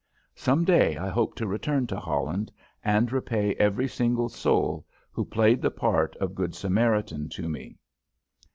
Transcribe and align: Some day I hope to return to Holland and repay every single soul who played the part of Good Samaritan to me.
Some 0.33 0.65
day 0.65 0.97
I 0.97 1.09
hope 1.09 1.35
to 1.35 1.45
return 1.45 1.85
to 1.85 1.99
Holland 1.99 2.51
and 2.83 3.11
repay 3.11 3.53
every 3.59 3.87
single 3.87 4.29
soul 4.29 4.83
who 5.11 5.23
played 5.23 5.61
the 5.61 5.69
part 5.69 6.15
of 6.15 6.33
Good 6.33 6.55
Samaritan 6.55 7.29
to 7.29 7.47
me. 7.47 7.77